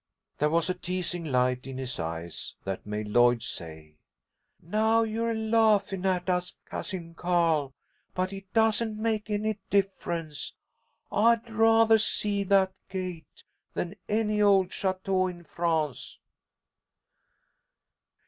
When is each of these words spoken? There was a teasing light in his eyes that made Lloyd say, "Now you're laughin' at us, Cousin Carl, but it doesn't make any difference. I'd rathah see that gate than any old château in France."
There 0.39 0.49
was 0.49 0.67
a 0.67 0.73
teasing 0.73 1.25
light 1.25 1.67
in 1.67 1.77
his 1.77 1.99
eyes 1.99 2.55
that 2.63 2.87
made 2.87 3.07
Lloyd 3.07 3.43
say, 3.43 3.97
"Now 4.59 5.03
you're 5.03 5.35
laughin' 5.35 6.07
at 6.07 6.27
us, 6.27 6.55
Cousin 6.65 7.13
Carl, 7.13 7.75
but 8.15 8.33
it 8.33 8.51
doesn't 8.51 8.97
make 8.99 9.29
any 9.29 9.59
difference. 9.69 10.55
I'd 11.11 11.45
rathah 11.47 11.99
see 11.99 12.43
that 12.45 12.73
gate 12.89 13.43
than 13.75 13.93
any 14.09 14.41
old 14.41 14.69
château 14.69 15.29
in 15.29 15.43
France." 15.43 16.17